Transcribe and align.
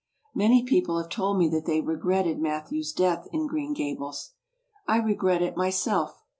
Many 0.33 0.63
people 0.63 0.97
have 0.97 1.09
told 1.11 1.37
me 1.37 1.47
that 1.49 1.67
they 1.67 1.79
regretted 1.79 2.39
Mat 2.39 2.69
thew's 2.69 2.91
death 2.91 3.27
in 3.31 3.45
Green 3.45 3.71
Gables. 3.75 4.31
I 4.87 4.97
regret 4.97 5.43
it 5.43 5.55
myself. 5.55 6.23